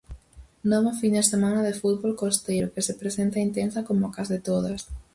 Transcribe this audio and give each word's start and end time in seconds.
Nova 0.71 0.91
fin 1.01 1.11
de 1.17 1.23
semana 1.31 1.59
de 1.67 1.77
fútbol 1.81 2.13
costeiro, 2.21 2.71
que 2.73 2.85
se 2.87 2.97
presenta 3.01 3.43
intensa 3.47 3.85
coma 3.87 4.13
case 4.15 4.37
todas. 4.49 4.81